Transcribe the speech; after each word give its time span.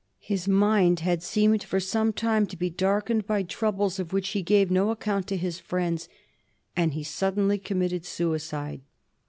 His 0.23 0.47
mind 0.47 1.01
had 1.01 1.21
seemed, 1.21 1.61
for 1.61 1.79
some 1.79 2.11
time, 2.11 2.47
to 2.47 2.57
be 2.57 2.71
darkened 2.71 3.27
by 3.27 3.43
troubles 3.43 3.99
of 3.99 4.11
which 4.11 4.29
he 4.29 4.41
gave 4.41 4.71
no 4.71 4.89
account 4.89 5.27
to 5.27 5.37
his 5.37 5.59
friends, 5.59 6.09
and 6.75 6.93
he 6.95 7.03
suddenly 7.03 7.59
committed 7.59 8.03
suicide. 8.03 8.81